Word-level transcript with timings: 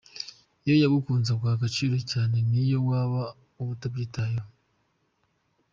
Iyo 0.63 0.73
yagukunze 0.81 1.29
aguha 1.33 1.53
agaciro 1.57 1.95
cyane 2.11 2.35
niyo 2.49 2.79
waba 2.89 3.21
wowe 3.57 3.71
utabyitayeho. 3.75 4.49